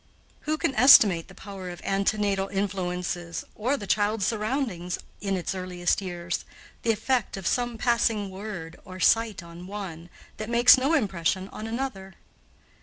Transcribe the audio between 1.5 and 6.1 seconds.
of antenatal influences, or the child's surroundings in its earliest